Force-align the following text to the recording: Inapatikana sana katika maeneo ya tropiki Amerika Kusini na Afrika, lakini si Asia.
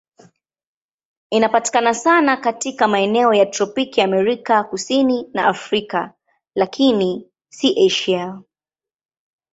Inapatikana 1.31 1.93
sana 1.93 2.37
katika 2.37 2.87
maeneo 2.87 3.33
ya 3.33 3.45
tropiki 3.45 4.01
Amerika 4.01 4.63
Kusini 4.63 5.29
na 5.33 5.47
Afrika, 5.47 6.13
lakini 6.55 7.31
si 7.49 7.87
Asia. 7.87 8.41